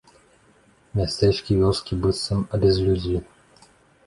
Мястэчкі 0.99 1.49
і 1.57 1.57
вёскі 1.65 1.93
быццам 2.07 2.39
абязлюдзелі. 2.59 3.23